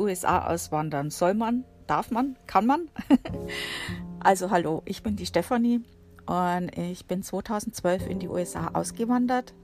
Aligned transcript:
USA 0.00 0.46
auswandern? 0.46 1.10
Soll 1.10 1.34
man? 1.34 1.64
Darf 1.86 2.10
man? 2.10 2.36
Kann 2.46 2.66
man? 2.66 2.88
also 4.20 4.50
hallo, 4.50 4.82
ich 4.84 5.02
bin 5.02 5.16
die 5.16 5.26
Stefanie 5.26 5.82
und 6.26 6.76
ich 6.76 7.06
bin 7.06 7.22
2012 7.22 8.08
in 8.08 8.18
die 8.18 8.28
USA 8.28 8.70
ausgewandert 8.72 9.54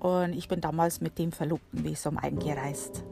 und 0.00 0.32
ich 0.32 0.48
bin 0.48 0.60
damals 0.60 1.00
mit 1.00 1.18
dem 1.18 1.32
verlobten 1.32 1.84
Visum 1.84 2.18
eingereist. 2.18 3.04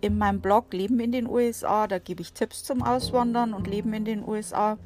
In 0.00 0.18
meinem 0.18 0.40
Blog 0.40 0.72
Leben 0.72 0.98
in 0.98 1.12
den 1.12 1.28
USA, 1.28 1.86
da 1.86 1.98
gebe 1.98 2.22
ich 2.22 2.32
Tipps 2.32 2.64
zum 2.64 2.82
Auswandern 2.82 3.54
und 3.54 3.66
Leben 3.66 3.92
in 3.94 4.04
den 4.04 4.26
USA. 4.26 4.76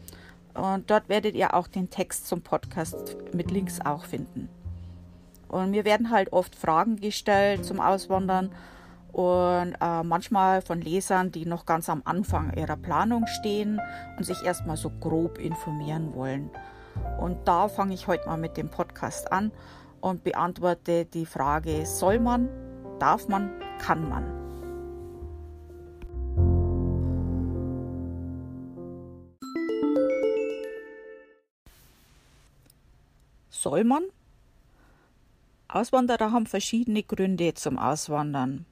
Und 0.52 0.90
dort 0.90 1.08
werdet 1.08 1.34
ihr 1.34 1.54
auch 1.54 1.68
den 1.68 1.88
Text 1.88 2.26
zum 2.26 2.42
Podcast 2.42 3.16
mit 3.32 3.50
Links 3.50 3.80
auch 3.80 4.04
finden. 4.04 4.48
Und 5.48 5.70
mir 5.70 5.84
werden 5.84 6.10
halt 6.10 6.32
oft 6.32 6.54
Fragen 6.54 6.96
gestellt 6.96 7.64
zum 7.64 7.80
Auswandern 7.80 8.50
und 9.16 9.74
äh, 9.80 10.02
manchmal 10.02 10.60
von 10.60 10.82
Lesern, 10.82 11.32
die 11.32 11.46
noch 11.46 11.64
ganz 11.64 11.88
am 11.88 12.02
Anfang 12.04 12.52
ihrer 12.52 12.76
Planung 12.76 13.26
stehen 13.26 13.80
und 14.18 14.24
sich 14.24 14.42
erstmal 14.42 14.76
so 14.76 14.90
grob 14.90 15.38
informieren 15.38 16.14
wollen. 16.14 16.50
Und 17.18 17.48
da 17.48 17.68
fange 17.68 17.94
ich 17.94 18.08
heute 18.08 18.26
mal 18.26 18.36
mit 18.36 18.58
dem 18.58 18.68
Podcast 18.68 19.32
an 19.32 19.52
und 20.02 20.22
beantworte 20.22 21.06
die 21.06 21.24
Frage, 21.24 21.86
soll 21.86 22.20
man, 22.20 22.50
darf 22.98 23.26
man, 23.26 23.50
kann 23.78 24.06
man? 24.06 24.24
Soll 33.48 33.84
man? 33.84 34.02
Auswanderer 35.68 36.32
haben 36.32 36.44
verschiedene 36.44 37.02
Gründe 37.02 37.54
zum 37.54 37.78
Auswandern. 37.78 38.66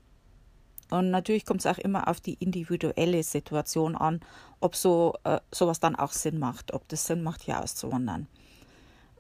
Und 0.95 1.11
natürlich 1.11 1.45
kommt 1.45 1.59
es 1.59 1.67
auch 1.67 1.79
immer 1.79 2.07
auf 2.07 2.21
die 2.21 2.35
individuelle 2.35 3.25
Situation 3.25 3.97
an, 3.97 4.21
ob 4.61 4.77
so 4.77 5.15
äh, 5.25 5.41
sowas 5.51 5.81
dann 5.81 5.97
auch 5.97 6.13
Sinn 6.13 6.39
macht, 6.39 6.73
ob 6.73 6.87
das 6.89 7.05
Sinn 7.05 7.25
macht, 7.25 7.43
hier 7.43 7.61
auszuwandern. 7.61 8.29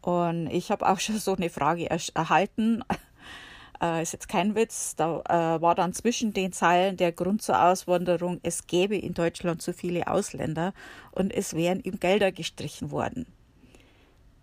Und 0.00 0.46
ich 0.46 0.70
habe 0.70 0.88
auch 0.88 1.00
schon 1.00 1.18
so 1.18 1.34
eine 1.34 1.50
Frage 1.50 1.90
erhalten, 1.90 2.84
äh, 3.82 4.02
ist 4.02 4.12
jetzt 4.12 4.28
kein 4.28 4.54
Witz, 4.54 4.94
da 4.94 5.20
äh, 5.22 5.60
war 5.60 5.74
dann 5.74 5.92
zwischen 5.92 6.32
den 6.32 6.52
Zeilen 6.52 6.96
der 6.96 7.10
Grund 7.10 7.42
zur 7.42 7.60
Auswanderung, 7.60 8.38
es 8.44 8.68
gäbe 8.68 8.96
in 8.96 9.14
Deutschland 9.14 9.60
zu 9.60 9.72
viele 9.72 10.06
Ausländer 10.06 10.74
und 11.10 11.34
es 11.34 11.54
wären 11.54 11.80
ihm 11.80 11.98
Gelder 11.98 12.30
gestrichen 12.30 12.92
worden. 12.92 13.26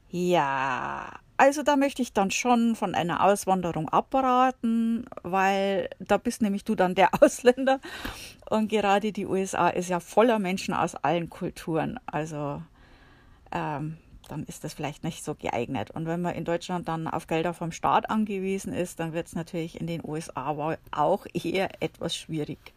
Ja, 0.10 1.18
also 1.42 1.64
da 1.64 1.76
möchte 1.76 2.04
ich 2.04 2.14
dann 2.14 2.30
schon 2.30 2.76
von 2.76 2.94
einer 2.94 3.24
Auswanderung 3.24 3.90
abraten, 3.90 5.08
weil 5.24 5.90
da 5.98 6.18
bist 6.18 6.44
nämlich 6.44 6.66
du 6.66 6.76
dann 6.76 6.94
der 6.94 7.10
Ausländer 7.24 7.80
und 8.52 8.68
gerade 8.68 9.12
die 9.12 9.26
USA 9.26 9.70
ist 9.70 9.90
ja 9.90 10.00
voller 10.00 10.38
Menschen 10.38 10.76
aus 10.76 10.94
allen 10.94 11.32
Kulturen. 11.32 12.00
Also 12.06 12.62
ähm, 13.52 13.98
dann 14.28 14.44
ist 14.44 14.64
das 14.64 14.76
vielleicht 14.76 15.04
nicht 15.04 15.26
so 15.26 15.34
geeignet. 15.34 15.90
Und 15.90 16.06
wenn 16.06 16.22
man 16.22 16.36
in 16.36 16.46
Deutschland 16.46 16.88
dann 16.88 17.08
auf 17.08 17.26
Gelder 17.26 17.56
vom 17.56 17.72
Staat 17.72 18.12
angewiesen 18.12 18.72
ist, 18.72 19.00
dann 19.00 19.14
wird 19.14 19.26
es 19.26 19.34
natürlich 19.34 19.82
in 19.82 19.88
den 19.88 20.08
USA 20.08 20.76
auch 20.92 21.26
eher 21.34 21.82
etwas 21.82 22.16
schwierig. 22.16 22.72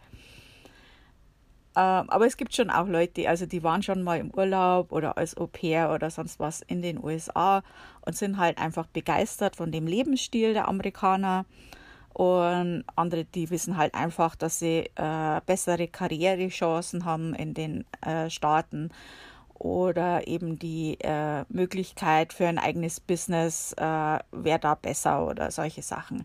Ähm, 1.76 2.08
aber 2.08 2.26
es 2.26 2.36
gibt 2.36 2.54
schon 2.54 2.70
auch 2.70 2.86
Leute, 2.86 3.28
also 3.28 3.46
die 3.46 3.62
waren 3.62 3.82
schon 3.82 4.02
mal 4.02 4.18
im 4.18 4.30
Urlaub 4.30 4.92
oder 4.92 5.18
als 5.18 5.36
Au 5.36 5.46
pair 5.46 5.90
oder 5.92 6.10
sonst 6.10 6.38
was 6.38 6.62
in 6.62 6.82
den 6.82 7.02
USA 7.02 7.62
und 8.02 8.16
sind 8.16 8.38
halt 8.38 8.58
einfach 8.58 8.86
begeistert 8.86 9.56
von 9.56 9.72
dem 9.72 9.86
Lebensstil 9.86 10.52
der 10.52 10.68
Amerikaner. 10.68 11.46
Und 12.12 12.84
andere, 12.94 13.24
die 13.24 13.50
wissen 13.50 13.76
halt 13.76 13.94
einfach, 13.94 14.36
dass 14.36 14.60
sie 14.60 14.88
äh, 14.94 15.40
bessere 15.46 15.88
Karrierechancen 15.88 17.04
haben 17.04 17.34
in 17.34 17.54
den 17.54 17.84
äh, 18.02 18.30
Staaten 18.30 18.90
oder 19.54 20.28
eben 20.28 20.58
die 20.58 20.96
äh, 21.00 21.44
Möglichkeit 21.48 22.32
für 22.32 22.46
ein 22.46 22.58
eigenes 22.58 23.00
Business 23.00 23.72
äh, 23.72 23.82
wäre 24.30 24.60
da 24.60 24.76
besser 24.76 25.26
oder 25.26 25.50
solche 25.50 25.82
Sachen. 25.82 26.24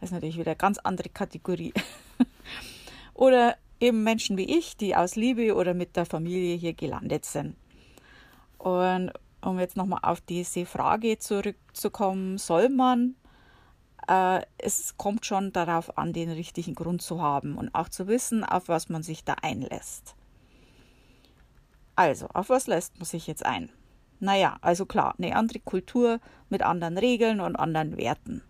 Das 0.00 0.08
ist 0.08 0.14
natürlich 0.14 0.38
wieder 0.38 0.52
eine 0.52 0.56
ganz 0.56 0.78
andere 0.78 1.10
Kategorie. 1.10 1.74
oder 3.14 3.56
eben 3.80 4.02
Menschen 4.02 4.36
wie 4.36 4.58
ich, 4.58 4.76
die 4.76 4.96
aus 4.96 5.16
Liebe 5.16 5.54
oder 5.54 5.74
mit 5.74 5.96
der 5.96 6.06
Familie 6.06 6.56
hier 6.56 6.74
gelandet 6.74 7.24
sind. 7.24 7.56
Und 8.58 9.12
um 9.40 9.58
jetzt 9.58 9.76
nochmal 9.76 10.00
auf 10.02 10.20
diese 10.20 10.66
Frage 10.66 11.18
zurückzukommen, 11.18 12.38
soll 12.38 12.68
man, 12.68 13.14
äh, 14.08 14.42
es 14.58 14.96
kommt 14.96 15.26
schon 15.26 15.52
darauf 15.52 15.96
an, 15.96 16.12
den 16.12 16.30
richtigen 16.30 16.74
Grund 16.74 17.02
zu 17.02 17.22
haben 17.22 17.56
und 17.56 17.74
auch 17.74 17.88
zu 17.88 18.08
wissen, 18.08 18.44
auf 18.44 18.68
was 18.68 18.88
man 18.88 19.02
sich 19.02 19.24
da 19.24 19.34
einlässt. 19.42 20.14
Also, 21.94 22.28
auf 22.32 22.48
was 22.48 22.66
lässt 22.66 22.96
man 22.98 23.06
sich 23.06 23.26
jetzt 23.26 23.44
ein? 23.44 23.70
Naja, 24.20 24.58
also 24.60 24.86
klar, 24.86 25.14
eine 25.18 25.36
andere 25.36 25.60
Kultur 25.60 26.20
mit 26.48 26.62
anderen 26.62 26.98
Regeln 26.98 27.40
und 27.40 27.56
anderen 27.56 27.96
Werten. 27.96 28.42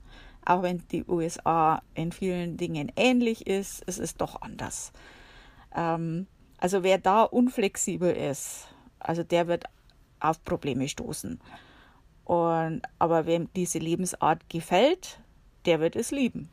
Auch 0.44 0.62
wenn 0.62 0.82
die 0.88 1.04
USA 1.04 1.82
in 1.94 2.10
vielen 2.12 2.56
Dingen 2.56 2.90
ähnlich 2.96 3.46
ist, 3.46 3.82
es 3.86 3.98
ist 3.98 4.20
doch 4.22 4.40
anders. 4.40 4.92
Ähm, 5.78 6.26
also 6.58 6.82
wer 6.82 6.98
da 6.98 7.22
unflexibel 7.22 8.12
ist, 8.12 8.66
also 8.98 9.22
der 9.22 9.46
wird 9.46 9.64
auf 10.18 10.42
Probleme 10.44 10.88
stoßen. 10.88 11.40
Und, 12.24 12.82
aber 12.98 13.26
wem 13.26 13.48
diese 13.54 13.78
Lebensart 13.78 14.50
gefällt, 14.50 15.20
der 15.64 15.80
wird 15.80 15.96
es 15.96 16.10
lieben. 16.10 16.50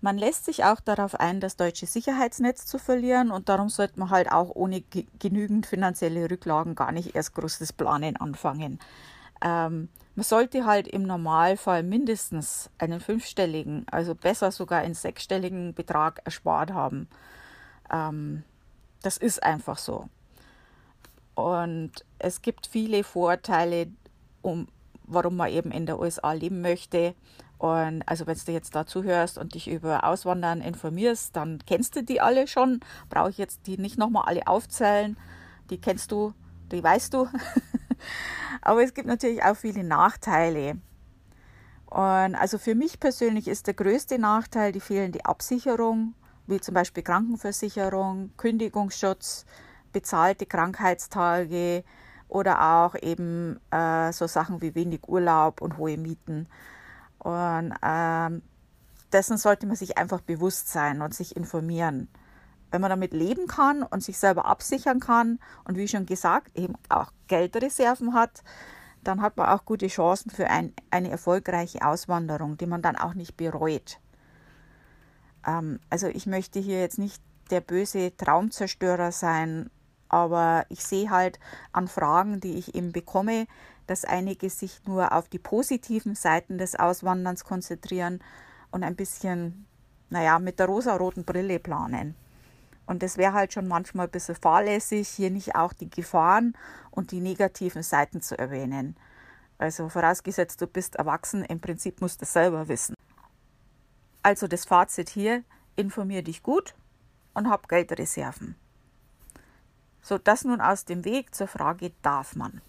Man 0.00 0.18
lässt 0.18 0.44
sich 0.44 0.62
auch 0.62 0.78
darauf 0.80 1.16
ein, 1.16 1.40
das 1.40 1.56
deutsche 1.56 1.86
Sicherheitsnetz 1.86 2.64
zu 2.66 2.78
verlieren 2.78 3.32
und 3.32 3.48
darum 3.48 3.68
sollte 3.68 3.98
man 3.98 4.10
halt 4.10 4.30
auch 4.30 4.50
ohne 4.54 4.82
genügend 5.18 5.66
finanzielle 5.66 6.30
Rücklagen 6.30 6.76
gar 6.76 6.92
nicht 6.92 7.16
erst 7.16 7.34
großes 7.34 7.72
Planen 7.72 8.16
anfangen. 8.16 8.78
Ähm, 9.42 9.88
man 10.16 10.24
sollte 10.24 10.64
halt 10.64 10.88
im 10.88 11.02
Normalfall 11.02 11.82
mindestens 11.82 12.70
einen 12.78 13.00
fünfstelligen, 13.00 13.84
also 13.90 14.14
besser 14.14 14.50
sogar 14.50 14.80
einen 14.80 14.94
sechsstelligen 14.94 15.74
Betrag 15.74 16.22
erspart 16.24 16.72
haben. 16.72 17.06
Ähm, 17.92 18.42
das 19.02 19.18
ist 19.18 19.42
einfach 19.42 19.76
so. 19.76 20.08
Und 21.34 21.92
es 22.18 22.40
gibt 22.40 22.66
viele 22.66 23.04
Vorteile, 23.04 23.88
um, 24.40 24.68
warum 25.04 25.36
man 25.36 25.50
eben 25.50 25.70
in 25.70 25.84
der 25.84 26.00
USA 26.00 26.32
leben 26.32 26.62
möchte. 26.62 27.14
Und 27.58 28.02
also 28.06 28.26
wenn 28.26 28.38
du 28.38 28.52
jetzt 28.52 28.74
dazu 28.74 29.02
hörst 29.02 29.36
und 29.36 29.52
dich 29.52 29.68
über 29.68 30.04
Auswandern 30.04 30.62
informierst, 30.62 31.36
dann 31.36 31.58
kennst 31.66 31.94
du 31.94 32.02
die 32.02 32.22
alle 32.22 32.46
schon. 32.46 32.80
Brauche 33.10 33.28
ich 33.28 33.38
jetzt 33.38 33.66
die 33.66 33.76
nicht 33.76 33.98
nochmal 33.98 34.24
alle 34.26 34.46
aufzählen. 34.46 35.18
Die 35.68 35.78
kennst 35.78 36.10
du, 36.10 36.32
die 36.72 36.82
weißt 36.82 37.12
du. 37.12 37.28
Aber 38.62 38.82
es 38.82 38.94
gibt 38.94 39.06
natürlich 39.08 39.42
auch 39.42 39.56
viele 39.56 39.84
Nachteile. 39.84 40.78
Und 41.86 42.34
also 42.34 42.58
für 42.58 42.74
mich 42.74 43.00
persönlich 43.00 43.48
ist 43.48 43.66
der 43.66 43.74
größte 43.74 44.18
Nachteil 44.18 44.72
die 44.72 44.80
fehlende 44.80 45.24
Absicherung, 45.24 46.14
wie 46.46 46.60
zum 46.60 46.74
Beispiel 46.74 47.02
Krankenversicherung, 47.02 48.30
Kündigungsschutz, 48.36 49.46
bezahlte 49.92 50.46
Krankheitstage 50.46 51.84
oder 52.28 52.84
auch 52.84 52.96
eben 52.96 53.60
äh, 53.70 54.12
so 54.12 54.26
Sachen 54.26 54.60
wie 54.60 54.74
wenig 54.74 55.08
Urlaub 55.08 55.60
und 55.60 55.78
hohe 55.78 55.96
Mieten. 55.96 56.48
Und 57.18 57.72
ähm, 57.82 58.42
dessen 59.12 59.38
sollte 59.38 59.66
man 59.66 59.76
sich 59.76 59.96
einfach 59.96 60.20
bewusst 60.20 60.68
sein 60.68 61.00
und 61.02 61.14
sich 61.14 61.36
informieren 61.36 62.08
wenn 62.70 62.80
man 62.80 62.90
damit 62.90 63.12
leben 63.12 63.46
kann 63.46 63.82
und 63.82 64.02
sich 64.02 64.18
selber 64.18 64.46
absichern 64.46 65.00
kann 65.00 65.38
und 65.64 65.76
wie 65.76 65.88
schon 65.88 66.06
gesagt, 66.06 66.56
eben 66.58 66.74
auch 66.88 67.12
Geldreserven 67.28 68.14
hat, 68.14 68.42
dann 69.04 69.22
hat 69.22 69.36
man 69.36 69.48
auch 69.48 69.64
gute 69.64 69.86
Chancen 69.86 70.30
für 70.30 70.48
ein, 70.48 70.72
eine 70.90 71.10
erfolgreiche 71.10 71.86
Auswanderung, 71.86 72.56
die 72.56 72.66
man 72.66 72.82
dann 72.82 72.96
auch 72.96 73.14
nicht 73.14 73.36
bereut. 73.36 74.00
Ähm, 75.46 75.80
also 75.90 76.08
ich 76.08 76.26
möchte 76.26 76.58
hier 76.58 76.80
jetzt 76.80 76.98
nicht 76.98 77.22
der 77.50 77.60
böse 77.60 78.16
Traumzerstörer 78.16 79.12
sein, 79.12 79.70
aber 80.08 80.66
ich 80.68 80.84
sehe 80.84 81.10
halt 81.10 81.38
an 81.72 81.88
Fragen, 81.88 82.40
die 82.40 82.54
ich 82.54 82.74
eben 82.74 82.92
bekomme, 82.92 83.46
dass 83.86 84.04
einige 84.04 84.50
sich 84.50 84.80
nur 84.86 85.12
auf 85.12 85.28
die 85.28 85.38
positiven 85.38 86.14
Seiten 86.14 86.58
des 86.58 86.74
Auswanderns 86.74 87.44
konzentrieren 87.44 88.20
und 88.70 88.82
ein 88.82 88.96
bisschen, 88.96 89.66
naja, 90.10 90.38
mit 90.38 90.58
der 90.58 90.66
rosaroten 90.66 91.24
Brille 91.24 91.60
planen. 91.60 92.16
Und 92.86 93.02
das 93.02 93.16
wäre 93.16 93.32
halt 93.32 93.52
schon 93.52 93.68
manchmal 93.68 94.06
ein 94.06 94.12
bisschen 94.12 94.36
fahrlässig, 94.36 95.08
hier 95.08 95.30
nicht 95.30 95.56
auch 95.56 95.72
die 95.72 95.90
Gefahren 95.90 96.56
und 96.90 97.10
die 97.10 97.20
negativen 97.20 97.82
Seiten 97.82 98.22
zu 98.22 98.38
erwähnen. 98.38 98.96
Also 99.58 99.88
vorausgesetzt, 99.88 100.60
du 100.60 100.66
bist 100.66 100.96
erwachsen, 100.96 101.44
im 101.44 101.60
Prinzip 101.60 102.00
musst 102.00 102.20
du 102.20 102.24
es 102.24 102.32
selber 102.32 102.68
wissen. 102.68 102.94
Also 104.22 104.46
das 104.46 104.64
Fazit 104.64 105.08
hier, 105.08 105.44
informier 105.76 106.22
dich 106.22 106.42
gut 106.42 106.74
und 107.34 107.48
hab 107.48 107.68
Geldreserven. 107.68 108.56
So, 110.00 110.18
das 110.18 110.44
nun 110.44 110.60
aus 110.60 110.84
dem 110.84 111.04
Weg 111.04 111.34
zur 111.34 111.48
Frage, 111.48 111.92
darf 112.02 112.36
man? 112.36 112.60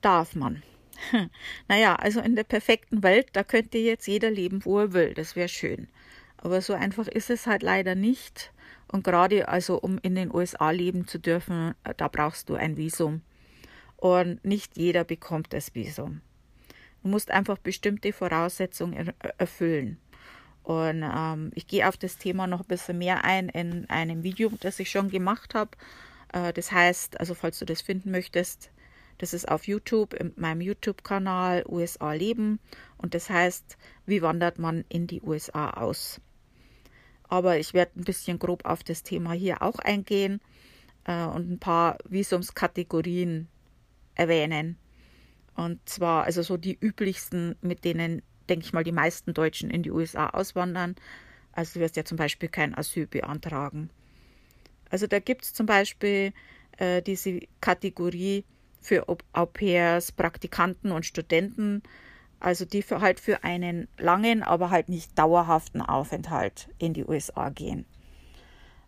Darf 0.00 0.36
man? 0.36 0.62
naja, 1.68 1.96
also 1.96 2.20
in 2.20 2.36
der 2.36 2.44
perfekten 2.44 3.02
Welt, 3.02 3.28
da 3.32 3.42
könnte 3.44 3.78
jetzt 3.78 4.06
jeder 4.06 4.30
leben, 4.30 4.64
wo 4.64 4.78
er 4.78 4.92
will. 4.92 5.14
Das 5.14 5.36
wäre 5.36 5.48
schön. 5.48 5.88
Aber 6.36 6.60
so 6.60 6.74
einfach 6.74 7.08
ist 7.08 7.30
es 7.30 7.46
halt 7.46 7.62
leider 7.62 7.94
nicht. 7.94 8.52
Und 8.88 9.02
gerade 9.02 9.48
also, 9.48 9.78
um 9.78 9.98
in 10.02 10.14
den 10.14 10.32
USA 10.32 10.70
leben 10.70 11.06
zu 11.06 11.18
dürfen, 11.18 11.74
da 11.96 12.08
brauchst 12.08 12.48
du 12.48 12.54
ein 12.54 12.76
Visum. 12.76 13.22
Und 13.96 14.44
nicht 14.44 14.76
jeder 14.76 15.04
bekommt 15.04 15.52
das 15.52 15.74
Visum. 15.74 16.20
Du 17.02 17.08
musst 17.08 17.30
einfach 17.30 17.58
bestimmte 17.58 18.12
Voraussetzungen 18.12 19.12
erfüllen. 19.38 19.98
Und 20.62 21.02
ähm, 21.02 21.50
ich 21.54 21.66
gehe 21.66 21.86
auf 21.88 21.96
das 21.98 22.16
Thema 22.16 22.46
noch 22.46 22.60
ein 22.60 22.66
bisschen 22.66 22.98
mehr 22.98 23.24
ein 23.24 23.50
in 23.50 23.88
einem 23.90 24.22
Video, 24.22 24.50
das 24.60 24.80
ich 24.80 24.90
schon 24.90 25.10
gemacht 25.10 25.54
habe. 25.54 25.72
Äh, 26.32 26.52
das 26.54 26.72
heißt, 26.72 27.20
also 27.20 27.34
falls 27.34 27.58
du 27.58 27.66
das 27.66 27.82
finden 27.82 28.10
möchtest, 28.10 28.70
das 29.18 29.34
ist 29.34 29.48
auf 29.48 29.66
YouTube, 29.66 30.14
in 30.14 30.32
meinem 30.36 30.60
YouTube-Kanal 30.60 31.64
USA 31.68 32.12
Leben. 32.12 32.58
Und 32.96 33.14
das 33.14 33.30
heißt, 33.30 33.76
wie 34.06 34.22
wandert 34.22 34.58
man 34.58 34.84
in 34.88 35.06
die 35.06 35.22
USA 35.22 35.70
aus? 35.70 36.20
Aber 37.28 37.58
ich 37.58 37.74
werde 37.74 37.98
ein 38.00 38.04
bisschen 38.04 38.38
grob 38.38 38.64
auf 38.64 38.82
das 38.82 39.02
Thema 39.02 39.32
hier 39.32 39.62
auch 39.62 39.78
eingehen 39.78 40.40
äh, 41.04 41.24
und 41.24 41.50
ein 41.50 41.58
paar 41.58 41.98
Visumskategorien 42.08 43.48
erwähnen. 44.14 44.76
Und 45.54 45.88
zwar 45.88 46.24
also 46.24 46.42
so 46.42 46.56
die 46.56 46.76
üblichsten, 46.80 47.56
mit 47.60 47.84
denen, 47.84 48.22
denke 48.48 48.66
ich 48.66 48.72
mal, 48.72 48.84
die 48.84 48.92
meisten 48.92 49.34
Deutschen 49.34 49.70
in 49.70 49.82
die 49.82 49.90
USA 49.90 50.30
auswandern. 50.30 50.96
Also 51.52 51.74
du 51.74 51.80
wirst 51.80 51.96
ja 51.96 52.04
zum 52.04 52.16
Beispiel 52.16 52.48
kein 52.48 52.74
Asyl 52.76 53.06
beantragen. 53.06 53.90
Also 54.90 55.06
da 55.06 55.18
gibt 55.20 55.44
es 55.44 55.52
zum 55.52 55.66
Beispiel 55.66 56.32
äh, 56.78 57.02
diese 57.02 57.40
Kategorie 57.60 58.44
für 58.84 59.06
Au 59.32 59.46
pairs, 59.46 60.12
Praktikanten 60.12 60.92
und 60.92 61.06
Studenten, 61.06 61.82
also 62.38 62.66
die 62.66 62.82
für 62.82 63.00
halt 63.00 63.18
für 63.18 63.42
einen 63.42 63.88
langen, 63.96 64.42
aber 64.42 64.68
halt 64.68 64.90
nicht 64.90 65.18
dauerhaften 65.18 65.80
Aufenthalt 65.80 66.68
in 66.78 66.92
die 66.92 67.06
USA 67.06 67.48
gehen. 67.48 67.86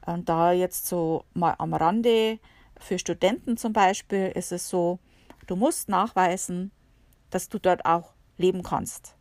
Und 0.04 0.28
da 0.28 0.52
jetzt 0.52 0.86
so 0.86 1.24
mal 1.32 1.54
am 1.58 1.72
Rande 1.72 2.38
für 2.78 2.98
Studenten 2.98 3.56
zum 3.56 3.72
Beispiel 3.72 4.30
ist 4.34 4.52
es 4.52 4.68
so, 4.68 4.98
du 5.46 5.56
musst 5.56 5.88
nachweisen, 5.88 6.70
dass 7.30 7.48
du 7.48 7.58
dort 7.58 7.86
auch 7.86 8.12
leben 8.36 8.62
kannst. 8.62 9.16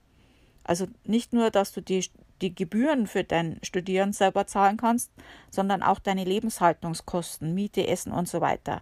Also 0.66 0.88
nicht 1.06 1.32
nur, 1.32 1.52
dass 1.52 1.72
du 1.72 1.82
die, 1.82 2.06
die 2.42 2.54
Gebühren 2.54 3.08
für 3.08 3.24
dein 3.24 3.60
Studieren 3.64 4.12
selber 4.12 4.46
zahlen 4.46 4.76
kannst, 4.76 5.10
sondern 5.50 5.82
auch 5.82 6.00
deine 6.00 6.26
Lebenshaltungskosten, 6.26 7.54
Miete, 7.54 7.88
Essen 7.88 8.12
und 8.12 8.28
so 8.28 8.42
weiter. 8.42 8.82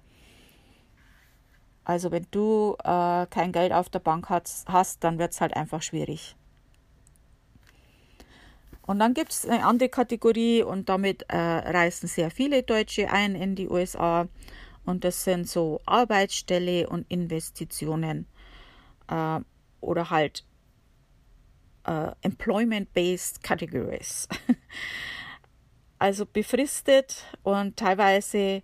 Also 1.86 2.12
wenn 2.12 2.28
du 2.32 2.76
äh, 2.84 3.26
kein 3.28 3.52
Geld 3.52 3.74
auf 3.74 3.90
der 3.90 4.00
Bank 4.00 4.30
hast, 4.30 4.68
hast 4.70 5.04
dann 5.04 5.20
wird 5.20 5.34
es 5.34 5.42
halt 5.42 5.56
einfach 5.56 5.82
schwierig. 5.82 6.36
Und 8.86 9.00
dann 9.00 9.14
gibt 9.14 9.32
es 9.32 9.46
eine 9.46 9.66
andere 9.66 9.90
Kategorie 9.90 10.62
und 10.62 10.90
damit 10.90 11.24
äh, 11.30 11.38
reisen 11.38 12.08
sehr 12.08 12.32
viele 12.32 12.64
Deutsche 12.64 13.10
ein 13.10 13.36
in 13.36 13.56
die 13.56 13.70
USA. 13.70 14.28
Und 14.86 15.06
das 15.06 15.24
sind 15.24 15.48
so 15.48 15.80
Arbeitsstelle 15.86 16.90
und 16.90 17.10
Investitionen 17.10 18.28
äh, 19.08 19.40
oder 19.80 20.10
halt 20.10 20.46
äh, 21.86 22.12
Employment-Based 22.22 23.42
Categories. 23.42 24.28
also 26.00 26.26
befristet 26.26 27.24
und 27.44 27.78
teilweise 27.78 28.62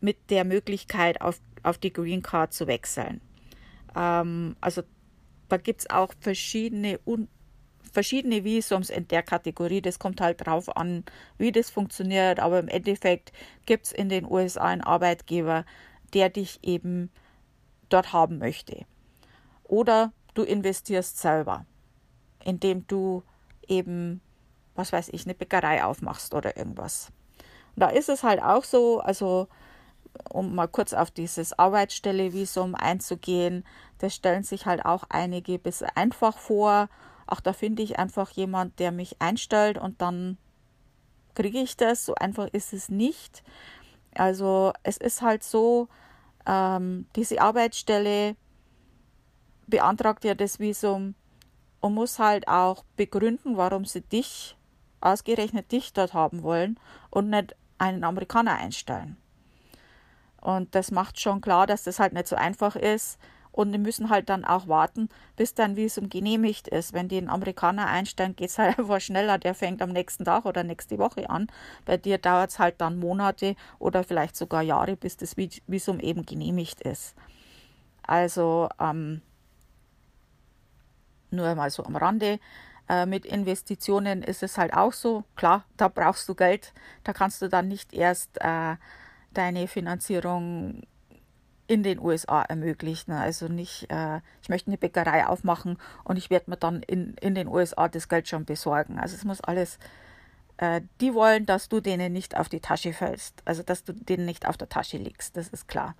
mit 0.00 0.30
der 0.30 0.44
Möglichkeit 0.44 1.22
auf 1.22 1.40
auf 1.62 1.78
die 1.78 1.92
Green 1.92 2.22
Card 2.22 2.52
zu 2.52 2.66
wechseln. 2.66 3.20
Ähm, 3.94 4.56
also 4.60 4.82
da 5.48 5.56
gibt 5.56 5.82
es 5.82 5.90
auch 5.90 6.12
verschiedene, 6.20 6.98
verschiedene 7.92 8.44
Visums 8.44 8.90
in 8.90 9.06
der 9.08 9.22
Kategorie. 9.22 9.82
Das 9.82 9.98
kommt 9.98 10.20
halt 10.20 10.46
drauf 10.46 10.74
an, 10.76 11.04
wie 11.38 11.52
das 11.52 11.70
funktioniert. 11.70 12.40
Aber 12.40 12.58
im 12.58 12.68
Endeffekt 12.68 13.32
gibt 13.66 13.86
es 13.86 13.92
in 13.92 14.08
den 14.08 14.24
USA 14.24 14.64
einen 14.64 14.82
Arbeitgeber, 14.82 15.64
der 16.14 16.30
dich 16.30 16.60
eben 16.62 17.10
dort 17.88 18.12
haben 18.12 18.38
möchte. 18.38 18.86
Oder 19.64 20.12
du 20.34 20.42
investierst 20.42 21.18
selber, 21.18 21.66
indem 22.44 22.86
du 22.86 23.22
eben, 23.68 24.20
was 24.74 24.92
weiß 24.92 25.10
ich, 25.10 25.24
eine 25.24 25.34
Bäckerei 25.34 25.84
aufmachst 25.84 26.34
oder 26.34 26.56
irgendwas. 26.56 27.12
Und 27.74 27.80
da 27.80 27.88
ist 27.88 28.08
es 28.08 28.22
halt 28.22 28.42
auch 28.42 28.64
so, 28.64 29.00
also 29.00 29.48
um 30.30 30.54
mal 30.54 30.68
kurz 30.68 30.92
auf 30.92 31.10
dieses 31.10 31.58
Arbeitsstelle-Visum 31.58 32.74
einzugehen, 32.74 33.64
das 33.98 34.14
stellen 34.14 34.42
sich 34.42 34.66
halt 34.66 34.84
auch 34.84 35.04
einige 35.08 35.58
bis 35.58 35.82
einfach 35.82 36.36
vor. 36.36 36.88
Auch 37.26 37.40
da 37.40 37.52
finde 37.52 37.82
ich 37.82 37.98
einfach 37.98 38.30
jemand, 38.30 38.78
der 38.78 38.92
mich 38.92 39.20
einstellt 39.20 39.78
und 39.78 40.02
dann 40.02 40.38
kriege 41.34 41.58
ich 41.58 41.76
das. 41.76 42.04
So 42.04 42.14
einfach 42.14 42.48
ist 42.52 42.72
es 42.72 42.88
nicht. 42.88 43.42
Also 44.14 44.72
es 44.82 44.96
ist 44.96 45.22
halt 45.22 45.42
so, 45.42 45.88
ähm, 46.46 47.06
diese 47.16 47.40
Arbeitsstelle 47.40 48.36
beantragt 49.66 50.24
ja 50.24 50.34
das 50.34 50.58
Visum 50.58 51.14
und 51.80 51.94
muss 51.94 52.18
halt 52.18 52.48
auch 52.48 52.84
begründen, 52.96 53.56
warum 53.56 53.84
sie 53.84 54.02
dich, 54.02 54.56
ausgerechnet 55.00 55.72
dich 55.72 55.92
dort 55.92 56.14
haben 56.14 56.42
wollen 56.42 56.78
und 57.10 57.30
nicht 57.30 57.56
einen 57.78 58.04
Amerikaner 58.04 58.56
einstellen. 58.56 59.16
Und 60.42 60.74
das 60.74 60.90
macht 60.90 61.20
schon 61.20 61.40
klar, 61.40 61.66
dass 61.66 61.84
das 61.84 62.00
halt 62.00 62.12
nicht 62.12 62.26
so 62.26 62.36
einfach 62.36 62.76
ist. 62.76 63.18
Und 63.52 63.70
die 63.70 63.78
müssen 63.78 64.10
halt 64.10 64.28
dann 64.28 64.44
auch 64.46 64.66
warten, 64.66 65.08
bis 65.36 65.54
dann 65.54 65.76
Visum 65.76 66.08
genehmigt 66.08 66.68
ist. 66.68 66.94
Wenn 66.94 67.08
die 67.08 67.18
einen 67.18 67.28
Amerikaner 67.28 67.86
einstellen, 67.86 68.34
geht 68.34 68.48
es 68.48 68.58
halt 68.58 68.78
einfach 68.78 69.00
schneller. 69.00 69.38
Der 69.38 69.54
fängt 69.54 69.80
am 69.82 69.90
nächsten 69.90 70.24
Tag 70.24 70.44
oder 70.46 70.64
nächste 70.64 70.98
Woche 70.98 71.30
an. 71.30 71.46
Bei 71.84 71.96
dir 71.96 72.18
dauert 72.18 72.50
es 72.50 72.58
halt 72.58 72.80
dann 72.80 72.98
Monate 72.98 73.54
oder 73.78 74.04
vielleicht 74.04 74.36
sogar 74.36 74.62
Jahre, 74.62 74.96
bis 74.96 75.16
das 75.16 75.36
Visum 75.36 76.00
eben 76.00 76.26
genehmigt 76.26 76.80
ist. 76.80 77.14
Also 78.02 78.68
ähm, 78.80 79.22
nur 81.30 81.54
mal 81.54 81.70
so 81.70 81.84
am 81.84 81.94
Rande. 81.94 82.40
Äh, 82.88 83.06
mit 83.06 83.26
Investitionen 83.26 84.22
ist 84.22 84.42
es 84.42 84.58
halt 84.58 84.74
auch 84.74 84.92
so. 84.92 85.24
Klar, 85.36 85.64
da 85.76 85.88
brauchst 85.88 86.28
du 86.28 86.34
Geld. 86.34 86.72
Da 87.04 87.12
kannst 87.12 87.42
du 87.42 87.48
dann 87.48 87.68
nicht 87.68 87.92
erst 87.92 88.40
äh, 88.40 88.76
deine 89.32 89.68
Finanzierung 89.68 90.82
in 91.66 91.82
den 91.82 91.98
USA 91.98 92.42
ermöglichen. 92.42 93.12
Also 93.12 93.48
nicht, 93.48 93.90
äh, 93.90 94.20
ich 94.42 94.48
möchte 94.48 94.68
eine 94.68 94.78
Bäckerei 94.78 95.26
aufmachen 95.26 95.78
und 96.04 96.16
ich 96.16 96.30
werde 96.30 96.50
mir 96.50 96.56
dann 96.56 96.82
in, 96.82 97.14
in 97.20 97.34
den 97.34 97.48
USA 97.48 97.88
das 97.88 98.08
Geld 98.08 98.28
schon 98.28 98.44
besorgen. 98.44 98.98
Also 98.98 99.16
es 99.16 99.24
muss 99.24 99.40
alles, 99.40 99.78
äh, 100.58 100.82
die 101.00 101.14
wollen, 101.14 101.46
dass 101.46 101.68
du 101.68 101.80
denen 101.80 102.12
nicht 102.12 102.36
auf 102.36 102.48
die 102.48 102.60
Tasche 102.60 102.92
fällst, 102.92 103.42
also 103.44 103.62
dass 103.62 103.84
du 103.84 103.92
denen 103.92 104.26
nicht 104.26 104.46
auf 104.46 104.56
der 104.56 104.68
Tasche 104.68 104.98
liegst, 104.98 105.36
das 105.36 105.48
ist 105.48 105.68
klar. 105.68 105.94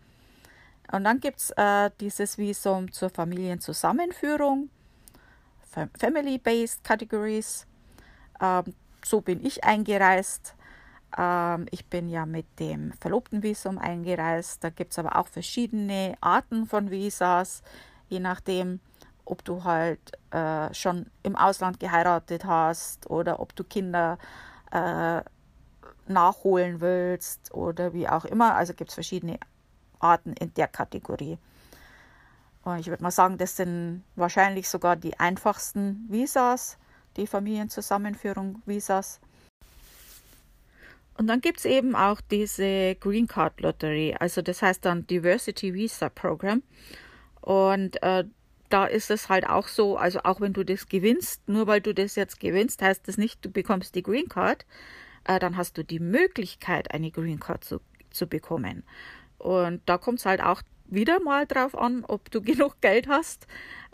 Und 0.90 1.04
dann 1.04 1.20
gibt 1.20 1.38
es 1.38 1.50
äh, 1.52 1.90
dieses 2.00 2.36
Visum 2.36 2.92
zur 2.92 3.08
Familienzusammenführung, 3.08 4.68
Family-Based 5.98 6.84
Categories. 6.84 7.66
Ähm, 8.40 8.74
so 9.04 9.20
bin 9.20 9.44
ich 9.44 9.64
eingereist. 9.64 10.54
Ähm, 11.16 11.66
ich 11.70 11.86
bin 11.86 12.08
ja 12.08 12.26
mit 12.26 12.46
dem 12.58 12.92
Verlobtenvisum 12.92 13.78
eingereist. 13.78 14.62
Da 14.64 14.70
gibt 14.70 14.92
es 14.92 14.98
aber 14.98 15.16
auch 15.16 15.28
verschiedene 15.28 16.14
Arten 16.20 16.66
von 16.66 16.90
Visas, 16.90 17.62
je 18.08 18.20
nachdem, 18.20 18.80
ob 19.24 19.44
du 19.44 19.64
halt 19.64 20.00
äh, 20.30 20.72
schon 20.74 21.06
im 21.22 21.36
Ausland 21.36 21.80
geheiratet 21.80 22.44
hast 22.44 23.08
oder 23.08 23.40
ob 23.40 23.54
du 23.54 23.64
Kinder 23.64 24.18
äh, 24.70 25.22
nachholen 26.06 26.80
willst 26.80 27.52
oder 27.54 27.92
wie 27.92 28.08
auch 28.08 28.24
immer. 28.24 28.54
Also 28.54 28.74
gibt 28.74 28.90
es 28.90 28.94
verschiedene 28.94 29.38
Arten 30.00 30.32
in 30.34 30.52
der 30.54 30.68
Kategorie. 30.68 31.38
Und 32.64 32.78
ich 32.78 32.86
würde 32.88 33.02
mal 33.02 33.10
sagen, 33.10 33.38
das 33.38 33.56
sind 33.56 34.04
wahrscheinlich 34.14 34.68
sogar 34.68 34.96
die 34.96 35.18
einfachsten 35.18 36.06
Visas, 36.08 36.78
die 37.16 37.26
Familienzusammenführung 37.26 38.62
Visas. 38.66 39.20
Und 41.22 41.28
dann 41.28 41.40
gibt 41.40 41.60
es 41.60 41.66
eben 41.66 41.94
auch 41.94 42.20
diese 42.20 42.96
Green 42.96 43.28
Card 43.28 43.60
Lottery, 43.60 44.16
also 44.18 44.42
das 44.42 44.60
heißt 44.60 44.84
dann 44.84 45.06
Diversity 45.06 45.72
Visa 45.72 46.08
Program. 46.08 46.64
Und 47.40 48.02
äh, 48.02 48.24
da 48.70 48.86
ist 48.86 49.08
es 49.08 49.28
halt 49.28 49.48
auch 49.48 49.68
so, 49.68 49.96
also 49.96 50.18
auch 50.24 50.40
wenn 50.40 50.52
du 50.52 50.64
das 50.64 50.88
gewinnst, 50.88 51.48
nur 51.48 51.68
weil 51.68 51.80
du 51.80 51.94
das 51.94 52.16
jetzt 52.16 52.40
gewinnst, 52.40 52.82
heißt 52.82 53.06
das 53.06 53.18
nicht, 53.18 53.44
du 53.44 53.52
bekommst 53.52 53.94
die 53.94 54.02
Green 54.02 54.28
Card, 54.28 54.66
äh, 55.22 55.38
dann 55.38 55.56
hast 55.56 55.78
du 55.78 55.84
die 55.84 56.00
Möglichkeit, 56.00 56.92
eine 56.92 57.12
Green 57.12 57.38
Card 57.38 57.62
zu, 57.62 57.80
zu 58.10 58.26
bekommen. 58.26 58.82
Und 59.38 59.80
da 59.86 59.98
kommt 59.98 60.18
es 60.18 60.26
halt 60.26 60.42
auch 60.42 60.60
wieder 60.86 61.20
mal 61.20 61.46
drauf 61.46 61.78
an, 61.78 62.04
ob 62.04 62.32
du 62.32 62.42
genug 62.42 62.80
Geld 62.80 63.06
hast, 63.06 63.46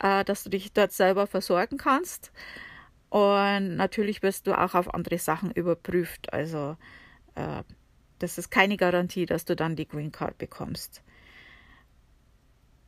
äh, 0.03 0.25
dass 0.25 0.45
du 0.45 0.49
dich 0.49 0.73
dort 0.73 0.93
selber 0.93 1.27
versorgen 1.27 1.77
kannst. 1.77 2.33
Und 3.11 3.77
natürlich 3.77 4.23
wirst 4.23 4.47
du 4.47 4.59
auch 4.59 4.75
auf 4.75 4.95
andere 4.95 5.19
Sachen 5.19 5.51
überprüft. 5.51 6.33
Also 6.33 6.79
äh, 7.39 7.63
das 8.19 8.39
ist 8.39 8.51
keine 8.51 8.77
Garantie, 8.77 9.27
dass 9.27 9.45
du 9.45 9.55
dann 9.55 9.77
die 9.77 9.87
Green 9.87 10.11
Card 10.11 10.39
bekommst. 10.39 11.03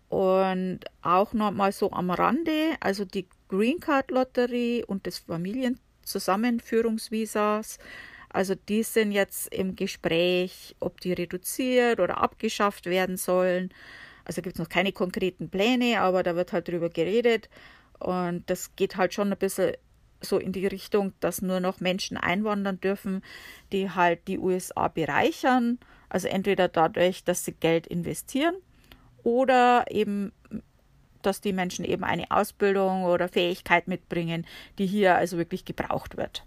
Und 0.09 0.81
auch 1.03 1.33
noch 1.33 1.53
mal 1.53 1.71
so 1.71 1.93
am 1.93 2.11
Rande, 2.11 2.75
also 2.81 3.05
die 3.05 3.29
Green 3.49 3.79
Card 3.79 4.11
Lotterie 4.11 4.83
und 4.85 5.07
das 5.07 5.19
Familienzusammenführungsvisas, 5.19 7.79
also 8.29 8.57
die 8.57 8.83
sind 8.83 9.13
jetzt 9.13 9.55
im 9.55 9.77
Gespräch, 9.77 10.75
ob 10.81 11.01
die 11.01 11.13
reduziert 11.13 12.01
oder 12.01 12.19
abgeschafft 12.19 12.87
werden 12.87 13.17
sollen. 13.17 13.73
Also 14.25 14.43
gibt 14.43 14.57
es 14.57 14.61
noch 14.61 14.69
keine 14.69 14.93
konkreten 14.93 15.49
Pläne, 15.49 16.01
aber 16.01 16.23
da 16.23 16.37
wird 16.37 16.53
halt 16.53 16.69
drüber 16.69 16.91
geredet. 16.91 17.49
Und 17.99 18.49
das 18.49 18.77
geht 18.77 18.97
halt 18.97 19.15
schon 19.15 19.33
ein 19.33 19.39
bisschen 19.39 19.75
so 20.21 20.39
in 20.39 20.53
die 20.53 20.67
Richtung, 20.67 21.13
dass 21.21 21.43
nur 21.43 21.61
noch 21.61 21.81
Menschen 21.81 22.17
einwandern 22.17 22.81
dürfen, 22.81 23.23
die 23.73 23.91
halt 23.91 24.27
die 24.29 24.39
USA 24.39 24.89
bereichern. 24.89 25.79
Also 26.09 26.29
entweder 26.29 26.69
dadurch, 26.69 27.25
dass 27.25 27.45
sie 27.45 27.53
Geld 27.53 27.87
investieren 27.87 28.55
oder 29.23 29.85
eben, 29.91 30.33
dass 31.23 31.41
die 31.41 31.53
Menschen 31.53 31.85
eben 31.85 32.05
eine 32.05 32.31
Ausbildung 32.31 33.05
oder 33.05 33.29
Fähigkeit 33.29 33.89
mitbringen, 33.89 34.47
die 34.79 34.87
hier 34.87 35.17
also 35.17 35.39
wirklich 35.39 35.65
gebraucht 35.65 36.17
wird. 36.17 36.45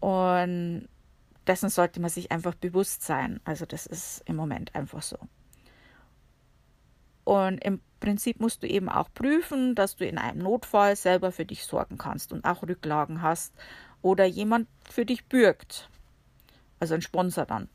Und 0.00 0.88
dessen 1.46 1.68
sollte 1.68 2.00
man 2.00 2.10
sich 2.10 2.32
einfach 2.32 2.54
bewusst 2.54 3.02
sein. 3.02 3.40
Also 3.44 3.66
das 3.66 3.86
ist 3.86 4.22
im 4.26 4.36
Moment 4.36 4.74
einfach 4.74 5.02
so. 5.02 5.18
Und 7.24 7.62
im 7.64 7.80
Prinzip 8.00 8.40
musst 8.40 8.62
du 8.62 8.66
eben 8.66 8.88
auch 8.88 9.08
prüfen, 9.14 9.74
dass 9.74 9.96
du 9.96 10.06
in 10.06 10.18
einem 10.18 10.38
Notfall 10.42 10.96
selber 10.96 11.32
für 11.32 11.44
dich 11.44 11.64
sorgen 11.64 11.98
kannst 11.98 12.32
und 12.32 12.44
auch 12.44 12.62
Rücklagen 12.62 13.22
hast 13.22 13.54
oder 14.02 14.24
jemand 14.24 14.68
für 14.88 15.04
dich 15.04 15.26
bürgt. 15.26 15.88
Also 16.80 16.94
ein 16.94 17.02
Sponsor 17.02 17.44
dann. 17.44 17.68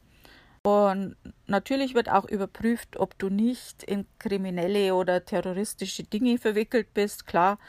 Und 0.63 1.15
natürlich 1.46 1.94
wird 1.94 2.10
auch 2.10 2.25
überprüft, 2.25 2.98
ob 2.98 3.17
du 3.20 3.29
nicht 3.29 3.84
in 3.84 4.08
kriminelle 4.17 4.96
oder 4.96 5.24
terroristische 5.24 6.01
Dinge 6.01 6.39
verwickelt 6.39 6.91
bist, 6.96 7.27
klar. 7.27 7.60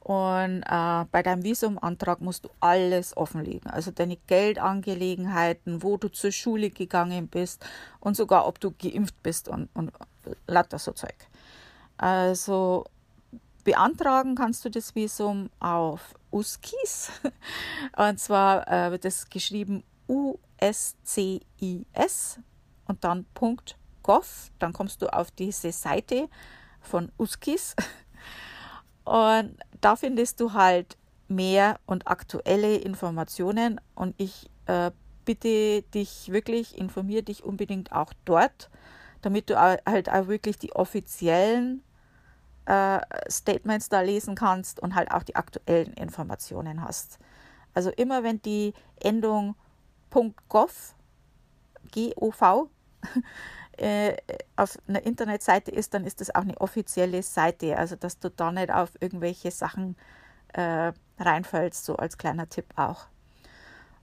Und 0.00 0.62
äh, 0.62 1.04
bei 1.10 1.22
deinem 1.22 1.42
Visumantrag 1.42 2.20
musst 2.20 2.44
du 2.44 2.50
alles 2.60 3.16
offenlegen. 3.16 3.70
Also 3.70 3.90
deine 3.90 4.18
Geldangelegenheiten, 4.18 5.82
wo 5.82 5.96
du 5.96 6.08
zur 6.08 6.32
Schule 6.32 6.68
gegangen 6.68 7.28
bist 7.28 7.64
und 8.00 8.14
sogar 8.14 8.46
ob 8.46 8.60
du 8.60 8.72
geimpft 8.72 9.22
bist 9.22 9.48
und, 9.48 9.70
und 9.72 9.92
lauter 10.46 10.78
so 10.78 10.92
Zeug. 10.92 11.16
Also 11.96 12.84
beantragen 13.64 14.34
kannst 14.34 14.64
du 14.64 14.70
das 14.70 14.94
Visum 14.94 15.50
auf 15.60 16.14
USCIS. 16.30 17.12
Und 17.96 18.18
zwar 18.20 18.68
äh, 18.68 18.90
wird 18.90 19.04
es 19.04 19.28
geschrieben 19.28 19.84
U-S-C-I-S 20.08 20.40
und 22.86 23.02
dann 23.04 23.26
.gov. 24.02 24.50
Dann 24.58 24.72
kommst 24.74 25.00
du 25.00 25.06
auf 25.12 25.30
diese 25.30 25.72
Seite 25.72 26.28
von 26.80 27.10
USCIS. 27.18 27.74
Und 29.04 29.56
da 29.80 29.96
findest 29.96 30.40
du 30.40 30.52
halt 30.52 30.96
mehr 31.28 31.78
und 31.86 32.06
aktuelle 32.06 32.76
Informationen. 32.76 33.80
Und 33.94 34.14
ich 34.18 34.50
äh, 34.66 34.90
bitte 35.24 35.82
dich 35.82 36.30
wirklich, 36.30 36.76
informiere 36.78 37.22
dich 37.22 37.44
unbedingt 37.44 37.92
auch 37.92 38.12
dort 38.24 38.70
damit 39.24 39.48
du 39.50 39.58
halt 39.58 40.10
auch 40.10 40.28
wirklich 40.28 40.58
die 40.58 40.72
offiziellen 40.72 41.82
äh, 42.66 43.00
Statements 43.28 43.88
da 43.88 44.00
lesen 44.00 44.34
kannst 44.34 44.80
und 44.80 44.94
halt 44.94 45.10
auch 45.10 45.22
die 45.22 45.36
aktuellen 45.36 45.94
Informationen 45.94 46.82
hast. 46.82 47.18
Also 47.72 47.90
immer 47.90 48.22
wenn 48.22 48.40
die 48.42 48.74
Endung 49.00 49.56
.gov, 50.48 50.94
G-O-V, 51.90 52.68
äh, 53.76 54.16
auf 54.56 54.78
einer 54.86 55.02
Internetseite 55.02 55.70
ist, 55.70 55.94
dann 55.94 56.04
ist 56.04 56.20
das 56.20 56.34
auch 56.34 56.42
eine 56.42 56.60
offizielle 56.60 57.22
Seite. 57.22 57.76
Also 57.76 57.96
dass 57.96 58.18
du 58.18 58.30
da 58.30 58.52
nicht 58.52 58.70
auf 58.70 58.90
irgendwelche 59.00 59.50
Sachen 59.50 59.96
äh, 60.52 60.92
reinfällst, 61.18 61.84
so 61.84 61.96
als 61.96 62.18
kleiner 62.18 62.48
Tipp 62.48 62.66
auch. 62.76 63.06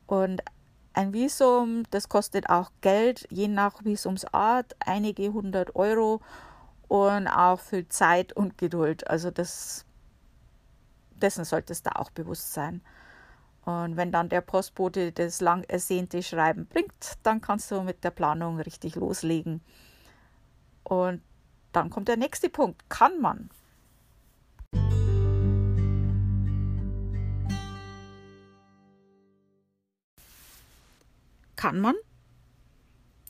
Und 0.08 0.44
ein 0.94 1.14
Visum, 1.14 1.84
das 1.92 2.10
kostet 2.10 2.50
auch 2.50 2.72
Geld, 2.82 3.28
je 3.30 3.48
nach 3.48 3.84
Visumsart, 3.84 4.76
einige 4.80 5.32
hundert 5.32 5.76
Euro 5.76 6.22
und 6.88 7.28
auch 7.28 7.60
für 7.60 7.88
Zeit 7.88 8.34
und 8.34 8.58
Geduld. 8.58 9.10
Also 9.10 9.32
das, 9.32 9.86
dessen 11.22 11.46
solltest 11.46 11.86
du 11.86 11.96
auch 11.96 12.10
bewusst 12.12 12.54
sein. 12.54 12.82
Und 13.64 13.96
wenn 13.96 14.12
dann 14.12 14.28
der 14.28 14.42
Postbote 14.42 15.12
das 15.12 15.40
lang 15.40 15.64
ersehnte 15.64 16.24
Schreiben 16.24 16.66
bringt, 16.66 17.18
dann 17.24 17.42
kannst 17.42 17.70
du 17.72 17.82
mit 17.82 18.04
der 18.04 18.12
Planung 18.12 18.60
richtig 18.60 18.96
loslegen. 18.96 19.62
Und 20.84 21.22
dann 21.72 21.90
kommt 21.90 22.08
der 22.08 22.18
nächste 22.18 22.50
Punkt. 22.50 22.90
Kann 22.90 23.22
man? 23.22 23.50
Kann 31.62 31.80
man. 31.80 31.94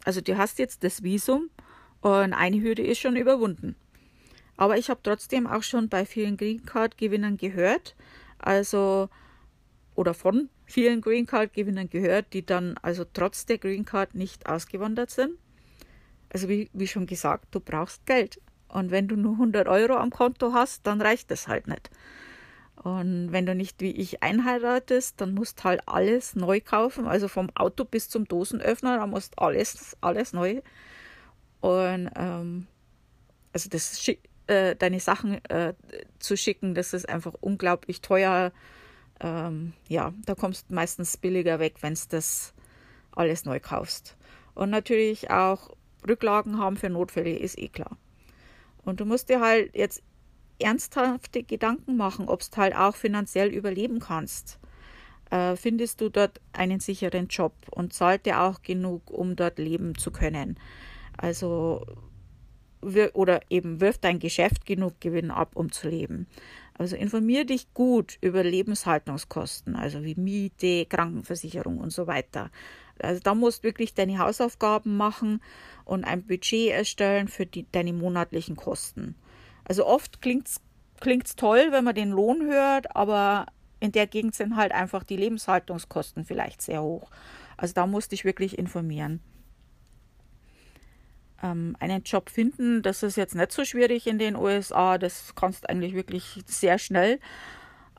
Also 0.06 0.22
du 0.22 0.38
hast 0.38 0.58
jetzt 0.58 0.86
das 0.86 1.04
Visum 1.04 1.50
und 2.00 2.34
eine 2.34 2.62
Hürde 2.62 2.82
ist 2.82 3.00
schon 3.00 3.18
überwunden. 3.18 3.76
Aber 4.56 4.78
ich 4.78 4.90
habe 4.90 5.02
trotzdem 5.04 5.48
auch 5.48 5.64
schon 5.64 5.90
bei 5.90 6.06
vielen 6.06 6.38
Green 6.38 6.66
Card 6.66 6.98
Gewinnern 6.98 7.36
gehört, 7.36 7.96
also 8.40 9.10
oder 9.96 10.14
von 10.14 10.50
vielen 10.66 11.02
Green 11.02 11.26
Card 11.26 11.52
Gewinnern 11.54 11.90
gehört, 11.90 12.32
die 12.32 12.46
dann 12.46 12.78
also 12.82 13.04
trotz 13.04 13.46
der 13.46 13.58
Green 13.58 13.84
Card 13.84 14.16
nicht 14.16 14.48
ausgewandert 14.48 15.12
sind. 15.12 15.34
Also 16.30 16.48
wie, 16.48 16.70
wie 16.72 16.88
schon 16.88 17.08
gesagt, 17.08 17.48
du 17.52 17.60
brauchst 17.60 18.06
Geld. 18.06 18.40
Und 18.70 18.92
wenn 18.92 19.10
du 19.10 19.18
nur 19.18 19.34
100 19.34 19.68
Euro 19.68 19.98
am 19.98 20.10
Konto 20.10 20.54
hast, 20.54 20.88
dann 20.88 21.02
reicht 21.02 21.30
das 21.32 21.50
halt 21.50 21.68
nicht. 21.68 21.90
Und 22.84 23.32
wenn 23.32 23.46
du 23.46 23.54
nicht 23.54 23.80
wie 23.80 23.92
ich 23.92 24.24
einheiratest, 24.24 25.22
dann 25.22 25.36
musst 25.36 25.64
halt 25.64 25.82
alles 25.88 26.36
neu 26.36 26.60
kaufen, 26.62 27.06
also 27.06 27.28
vom 27.28 27.52
Auto 27.54 27.86
bis 27.86 28.10
zum 28.10 28.26
Dosenöffner, 28.26 28.98
da 28.98 29.06
musst 29.06 29.38
alles, 29.38 29.96
alles 30.02 30.34
neu. 30.34 30.62
Und 31.60 32.10
ähm, 32.16 32.66
also 33.54 33.70
das 33.70 34.08
äh, 34.48 34.76
deine 34.76 35.00
Sachen 35.00 35.46
äh, 35.46 35.76
zu 36.18 36.36
schicken, 36.36 36.74
das 36.74 36.94
ist 36.94 37.08
einfach 37.08 37.36
unglaublich 37.40 38.02
teuer. 38.02 38.52
Ähm, 39.20 39.74
ja, 39.88 40.14
da 40.26 40.34
kommst 40.34 40.72
du 40.72 40.74
meistens 40.74 41.18
billiger 41.18 41.60
weg, 41.60 41.76
wenn 41.82 41.94
du 41.94 42.02
das 42.10 42.54
alles 43.12 43.46
neu 43.46 43.60
kaufst. 43.60 44.18
Und 44.56 44.72
natürlich 44.72 45.30
auch 45.30 45.70
Rücklagen 46.08 46.58
haben 46.58 46.78
für 46.78 46.90
Notfälle, 46.90 47.38
ist 47.38 47.60
eh 47.60 47.70
klar. 47.70 47.98
Und 48.84 49.00
du 49.00 49.06
musst 49.06 49.30
dir 49.30 49.40
halt 49.40 49.76
jetzt 49.76 50.02
ernsthafte 50.62 51.44
Gedanken 51.44 51.98
machen, 51.98 52.28
ob 52.28 52.42
du 52.42 52.58
halt 52.58 52.76
auch 52.76 52.96
finanziell 52.96 53.50
überleben 53.50 54.00
kannst. 54.00 54.60
Äh, 55.30 55.56
findest 55.56 56.02
du 56.02 56.10
dort 56.10 56.42
einen 56.54 56.80
sicheren 56.80 57.28
Job 57.28 57.54
und 57.72 57.94
zahlt 57.94 58.26
dir 58.26 58.42
auch 58.42 58.62
genug, 58.62 59.10
um 59.10 59.36
dort 59.36 59.60
leben 59.60 59.96
zu 59.96 60.12
können? 60.12 60.58
Also 61.18 61.86
oder 63.14 63.42
eben 63.50 63.80
wirft 63.80 64.04
dein 64.04 64.20
Geschäft 64.20 64.66
genug 64.66 65.00
Gewinn 65.02 65.30
ab, 65.32 65.52
um 65.54 65.72
zu 65.72 65.88
leben. 65.88 66.28
Also 66.74 66.96
informier 66.96 67.46
dich 67.46 67.72
gut 67.74 68.18
über 68.22 68.44
Lebenshaltungskosten, 68.44 69.76
also 69.76 70.04
wie 70.04 70.16
Miete, 70.16 70.88
Krankenversicherung 70.88 71.78
und 71.78 71.92
so 71.92 72.08
weiter. 72.08 72.50
Also 73.00 73.22
da 73.22 73.36
musst 73.36 73.60
du 73.60 73.68
wirklich 73.68 73.94
deine 73.94 74.18
Hausaufgaben 74.18 74.98
machen 74.98 75.42
und 75.86 76.04
ein 76.04 76.24
Budget 76.24 76.72
erstellen 76.72 77.28
für 77.28 77.46
die, 77.46 77.66
deine 77.72 77.94
monatlichen 77.94 78.56
Kosten. 78.56 79.16
Also 79.72 79.86
oft 79.86 80.22
klingt 80.22 80.50
es 80.50 81.36
toll, 81.38 81.68
wenn 81.72 81.86
man 81.86 81.96
den 81.96 82.12
Lohn 82.12 82.46
hört, 82.46 82.94
aber 82.94 83.46
in 83.80 83.94
der 83.94 84.06
Gegend 84.06 84.36
sind 84.36 84.58
halt 84.58 84.74
einfach 84.74 85.06
die 85.06 85.16
Lebenshaltungskosten 85.16 86.26
vielleicht 86.26 86.62
sehr 86.62 86.84
hoch. 86.84 87.10
Also 87.56 87.74
da 87.74 87.88
musste 87.88 88.14
ich 88.14 88.26
wirklich 88.26 88.60
informieren. 88.60 89.22
Ähm, 91.42 91.78
einen 91.80 92.04
Job 92.04 92.30
finden, 92.30 92.82
das 92.82 93.02
ist 93.02 93.16
jetzt 93.16 93.34
nicht 93.34 93.54
so 93.54 93.64
schwierig 93.64 94.08
in 94.08 94.20
den 94.20 94.36
USA. 94.36 94.98
Das 94.98 95.36
kannst 95.36 95.70
eigentlich 95.70 95.94
wirklich 95.94 96.42
sehr 96.48 96.78
schnell. 96.78 97.22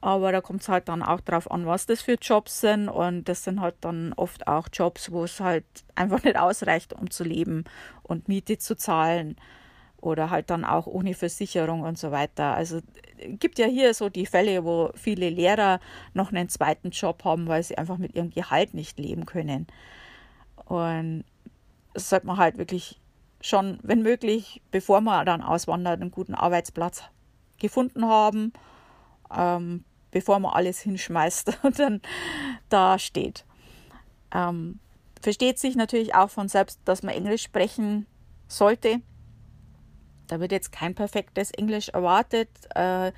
Aber 0.02 0.30
da 0.30 0.42
kommt 0.42 0.60
es 0.60 0.68
halt 0.68 0.90
dann 0.90 1.02
auch 1.02 1.22
drauf 1.22 1.50
an, 1.50 1.64
was 1.64 1.86
das 1.86 2.02
für 2.02 2.16
Jobs 2.20 2.60
sind. 2.60 2.90
Und 2.90 3.30
das 3.30 3.44
sind 3.44 3.62
halt 3.62 3.76
dann 3.80 4.12
oft 4.12 4.46
auch 4.46 4.68
Jobs, 4.70 5.10
wo 5.10 5.24
es 5.24 5.40
halt 5.40 5.64
einfach 5.94 6.22
nicht 6.22 6.36
ausreicht, 6.36 6.92
um 6.92 7.10
zu 7.10 7.24
leben 7.24 7.64
und 8.02 8.28
Miete 8.28 8.58
zu 8.58 8.76
zahlen 8.76 9.36
oder 10.02 10.30
halt 10.30 10.50
dann 10.50 10.64
auch 10.64 10.86
ohne 10.86 11.14
Versicherung 11.14 11.82
und 11.82 11.96
so 11.96 12.10
weiter. 12.10 12.54
Also 12.54 12.80
gibt 13.38 13.58
ja 13.58 13.66
hier 13.66 13.94
so 13.94 14.08
die 14.08 14.26
Fälle, 14.26 14.64
wo 14.64 14.90
viele 14.94 15.30
Lehrer 15.30 15.80
noch 16.12 16.32
einen 16.32 16.48
zweiten 16.48 16.90
Job 16.90 17.24
haben, 17.24 17.46
weil 17.46 17.62
sie 17.62 17.78
einfach 17.78 17.98
mit 17.98 18.14
ihrem 18.14 18.30
Gehalt 18.30 18.74
nicht 18.74 18.98
leben 18.98 19.26
können. 19.26 19.68
Und 20.66 21.24
das 21.94 22.10
sollte 22.10 22.26
man 22.26 22.36
halt 22.36 22.58
wirklich 22.58 23.00
schon, 23.40 23.78
wenn 23.82 24.02
möglich, 24.02 24.60
bevor 24.72 25.00
man 25.00 25.24
dann 25.24 25.40
auswandert, 25.40 26.00
einen 26.00 26.10
guten 26.10 26.34
Arbeitsplatz 26.34 27.04
gefunden 27.58 28.04
haben, 28.04 28.52
ähm, 29.34 29.84
bevor 30.10 30.40
man 30.40 30.52
alles 30.52 30.80
hinschmeißt 30.80 31.58
und 31.62 31.78
dann 31.78 32.02
da 32.68 32.98
steht. 32.98 33.44
Ähm, 34.34 34.80
versteht 35.20 35.60
sich 35.60 35.76
natürlich 35.76 36.16
auch 36.16 36.28
von 36.28 36.48
selbst, 36.48 36.80
dass 36.84 37.04
man 37.04 37.14
Englisch 37.14 37.44
sprechen 37.44 38.06
sollte 38.48 39.00
Da 40.32 40.40
wird 40.40 40.50
jetzt 40.50 40.72
kein 40.72 40.94
perfektes 40.94 41.50
Englisch 41.50 41.90
erwartet. 41.90 42.48
Äh, 42.74 43.12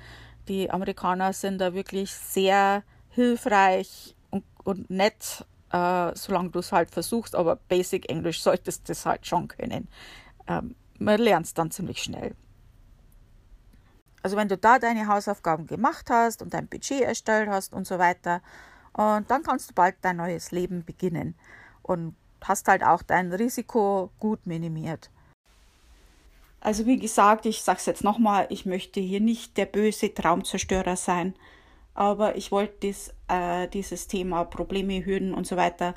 die 0.49 0.69
Amerikaner 0.69 1.31
sind 1.31 1.59
da 1.59 1.73
wirklich 1.73 2.13
sehr 2.13 2.83
hilfreich 3.07 4.17
und, 4.31 4.43
und 4.65 4.89
nett, 4.89 5.45
äh, 5.71 6.11
solange 6.13 6.49
du 6.49 6.59
es 6.59 6.73
halt 6.73 6.91
versuchst, 6.91 7.33
aber 7.33 7.55
Basic 7.55 8.09
Englisch 8.09 8.41
solltest 8.41 8.89
du 8.89 8.91
es 8.91 9.05
halt 9.05 9.25
schon 9.25 9.47
können. 9.47 9.87
Ähm, 10.45 10.75
man 10.99 11.21
lernt 11.21 11.45
es 11.45 11.53
dann 11.53 11.71
ziemlich 11.71 12.03
schnell. 12.03 12.35
Also 14.21 14.35
wenn 14.35 14.49
du 14.49 14.57
da 14.57 14.77
deine 14.77 15.07
Hausaufgaben 15.07 15.67
gemacht 15.67 16.09
hast 16.09 16.41
und 16.41 16.53
dein 16.53 16.67
Budget 16.67 16.99
erstellt 16.99 17.47
hast 17.47 17.71
und 17.71 17.87
so 17.87 17.97
weiter, 17.97 18.41
und 18.91 19.31
dann 19.31 19.41
kannst 19.41 19.69
du 19.69 19.73
bald 19.73 19.95
dein 20.01 20.17
neues 20.17 20.51
Leben 20.51 20.83
beginnen 20.83 21.35
und 21.81 22.13
hast 22.43 22.67
halt 22.67 22.83
auch 22.83 23.03
dein 23.03 23.31
Risiko 23.31 24.11
gut 24.19 24.45
minimiert. 24.45 25.11
Also 26.65 26.87
wie 26.87 26.97
gesagt, 26.97 27.45
ich 27.45 27.61
sage 27.61 27.77
es 27.77 27.85
jetzt 27.85 28.03
nochmal, 28.03 28.47
ich 28.49 28.65
möchte 28.65 28.99
hier 28.99 29.19
nicht 29.19 29.55
der 29.55 29.67
böse 29.67 30.11
Traumzerstörer 30.11 30.95
sein, 30.95 31.35
aber 31.93 32.37
ich 32.37 32.51
wollte 32.51 32.73
dies, 32.81 33.13
äh, 33.27 33.67
dieses 33.67 34.07
Thema 34.07 34.45
Probleme, 34.45 35.05
Hürden 35.05 35.35
und 35.35 35.45
so 35.45 35.57
weiter 35.57 35.93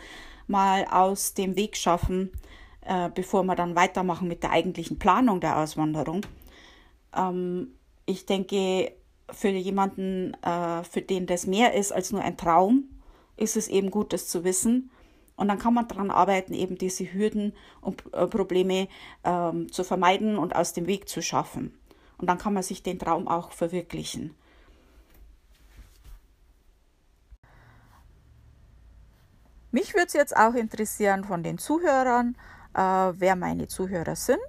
mal 0.47 0.85
aus 0.85 1.33
dem 1.33 1.57
Weg 1.57 1.75
schaffen, 1.75 2.33
äh, 2.83 3.09
bevor 3.09 3.45
wir 3.45 3.55
dann 3.55 3.77
weitermachen 3.77 4.29
mit 4.29 4.43
der 4.43 4.51
eigentlichen 4.51 4.99
Planung 4.99 5.41
der 5.41 5.57
Auswanderung. 5.57 6.21
Ähm, 7.17 7.69
ich 8.05 8.27
denke, 8.27 8.93
für 9.31 9.49
jemanden, 9.49 10.35
äh, 10.43 10.85
für 10.85 11.01
den 11.01 11.25
das 11.25 11.47
mehr 11.47 11.73
ist 11.73 11.93
als 11.93 12.13
nur 12.13 12.21
ein 12.21 12.37
Traum, 12.37 12.91
ist 13.39 13.57
es 13.57 13.69
eben 13.69 13.91
gut, 13.91 14.13
das 14.13 14.29
zu 14.29 14.45
wissen 14.45 14.91
und 15.39 15.47
dann 15.47 15.59
kann 15.59 15.73
man 15.73 15.87
daran 15.87 16.11
arbeiten, 16.11 16.53
eben 16.53 16.77
diese 16.77 17.05
Hürden 17.13 17.55
und 17.81 18.03
äh, 18.13 18.27
Probleme 18.27 18.89
ähm, 19.23 19.71
zu 19.71 19.85
vermeiden 19.85 20.37
und 20.37 20.55
aus 20.55 20.73
dem 20.73 20.89
Weg 20.89 21.09
zu 21.09 21.23
schaffen. 21.23 21.79
Und 22.19 22.29
dann 22.29 22.39
kann 22.39 22.53
man 22.53 22.65
sich 22.65 22.83
den 22.83 22.99
Traum 22.99 23.29
auch 23.29 23.53
verwirklichen. 23.53 24.35
Mich 29.71 29.95
würde 29.95 30.09
es 30.09 30.13
jetzt 30.15 30.37
auch 30.37 30.55
interessieren 30.55 31.23
von 31.23 31.45
den 31.45 31.59
Zuhörern, 31.59 32.37
äh, 32.75 32.81
wer 32.81 33.37
meine 33.37 33.69
Zuhörer 33.69 34.17
sind. 34.17 34.41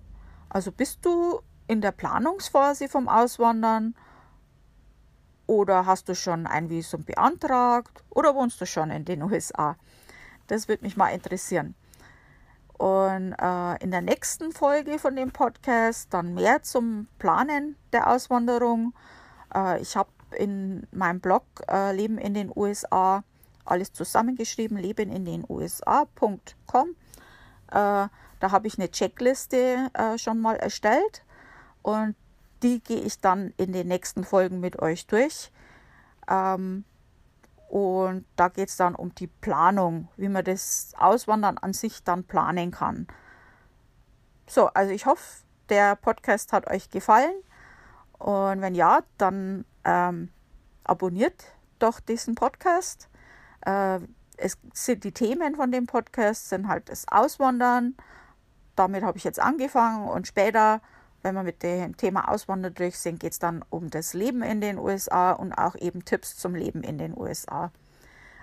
Also 0.49 0.71
bist 0.71 1.05
du 1.05 1.39
in 1.67 1.81
der 1.81 1.91
Planungsphase 1.91 2.89
vom 2.89 3.07
Auswandern 3.07 3.93
oder 5.45 5.85
hast 5.85 6.09
du 6.09 6.15
schon 6.15 6.47
ein 6.47 6.71
Visum 6.71 7.03
beantragt 7.03 8.03
oder 8.09 8.33
wohnst 8.33 8.59
du 8.59 8.65
schon 8.65 8.89
in 8.89 9.05
den 9.05 9.21
USA? 9.21 9.77
Das 10.49 10.67
würde 10.67 10.83
mich 10.83 10.97
mal 10.97 11.09
interessieren. 11.09 11.75
Und 12.77 13.33
äh, 13.33 13.83
in 13.83 13.91
der 13.91 14.01
nächsten 14.01 14.51
Folge 14.51 14.99
von 14.99 15.15
dem 15.15 15.31
Podcast 15.31 16.13
dann 16.13 16.33
mehr 16.33 16.63
zum 16.63 17.07
Planen 17.19 17.75
der 17.93 18.09
Auswanderung. 18.09 18.93
Äh, 19.53 19.81
ich 19.81 19.95
habe 19.95 20.09
in 20.37 20.87
meinem 20.91 21.19
Blog 21.19 21.43
äh, 21.69 21.93
Leben 21.93 22.17
in 22.17 22.33
den 22.33 22.51
USA 22.55 23.23
alles 23.65 23.93
zusammengeschrieben, 23.93 24.77
leben 24.77 25.11
in 25.11 25.25
den 25.25 25.45
USA.com. 25.47 26.95
Äh, 27.67 27.71
da 27.71 28.11
habe 28.41 28.67
ich 28.67 28.79
eine 28.79 28.89
Checkliste 28.89 29.91
äh, 29.93 30.17
schon 30.17 30.39
mal 30.39 30.55
erstellt 30.55 31.23
und 31.83 32.15
die 32.63 32.81
gehe 32.81 33.01
ich 33.01 33.19
dann 33.19 33.53
in 33.57 33.71
den 33.71 33.87
nächsten 33.87 34.23
Folgen 34.23 34.59
mit 34.59 34.81
euch 34.81 35.05
durch. 35.05 35.51
Ähm, 36.27 36.85
und 37.69 38.25
da 38.35 38.47
geht 38.47 38.69
es 38.69 38.77
dann 38.77 38.95
um 38.95 39.13
die 39.13 39.27
Planung, 39.27 40.07
wie 40.17 40.27
man 40.27 40.43
das 40.43 40.93
Auswandern 40.97 41.59
an 41.59 41.73
sich 41.73 42.03
dann 42.03 42.23
planen 42.23 42.71
kann. 42.71 43.05
So, 44.47 44.67
also 44.67 44.91
ich 44.91 45.05
hoffe, 45.05 45.43
der 45.69 45.95
Podcast 45.95 46.51
hat 46.51 46.67
euch 46.67 46.89
gefallen. 46.89 47.35
Und 48.17 48.61
wenn 48.61 48.73
ja, 48.73 49.01
dann 49.19 49.65
ähm, 49.85 50.29
abonniert 50.83 51.53
doch 51.77 51.99
diesen 51.99 52.33
Podcast. 52.33 53.07
Äh, 53.61 53.99
es 54.37 54.57
sind 54.73 55.03
die 55.03 55.11
Themen 55.11 55.55
von 55.55 55.71
dem 55.71 55.85
Podcast 55.85 56.49
sind 56.49 56.67
halt 56.67 56.89
das 56.89 57.07
Auswandern. 57.07 57.95
Damit 58.75 59.03
habe 59.03 59.19
ich 59.19 59.23
jetzt 59.23 59.39
angefangen 59.39 60.07
und 60.07 60.25
später 60.25 60.81
wenn 61.21 61.35
wir 61.35 61.43
mit 61.43 61.63
dem 61.63 61.97
Thema 61.97 62.29
Auswandern 62.29 62.73
durch 62.73 62.97
sind, 62.97 63.19
geht 63.19 63.33
es 63.33 63.39
dann 63.39 63.63
um 63.69 63.89
das 63.89 64.13
Leben 64.13 64.41
in 64.41 64.61
den 64.61 64.77
USA 64.77 65.31
und 65.31 65.53
auch 65.53 65.75
eben 65.75 66.05
Tipps 66.05 66.37
zum 66.37 66.55
Leben 66.55 66.83
in 66.83 66.97
den 66.97 67.17
USA. 67.17 67.71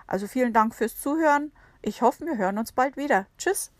Also 0.06 0.26
vielen 0.26 0.52
Dank 0.52 0.74
fürs 0.74 1.00
Zuhören. 1.00 1.52
Ich 1.82 2.02
hoffe, 2.02 2.26
wir 2.26 2.36
hören 2.36 2.58
uns 2.58 2.72
bald 2.72 2.96
wieder. 2.96 3.26
Tschüss. 3.38 3.70